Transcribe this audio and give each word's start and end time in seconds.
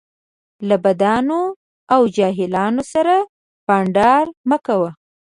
له 0.67 0.75
بدانو 0.83 1.41
او 1.93 2.01
جاهلو 2.17 2.83
سره 2.93 3.15
بنډار 3.67 4.25
مه 4.49 4.57
کوه 4.65 4.89